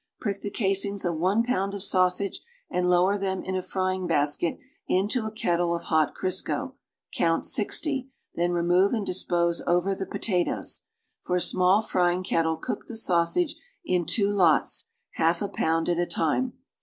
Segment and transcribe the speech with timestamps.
[0.19, 4.57] Prick the casings of one pound of sausage and lower them in a frying basket
[4.87, 6.73] into a kettle of hot Crisco;
[7.13, 10.81] count sixty, then remove and dispose over the potatoes.
[11.21, 13.53] For a small frying kettle eook the sausage
[13.85, 14.87] in two lots,
[15.17, 16.53] half a pound at a time.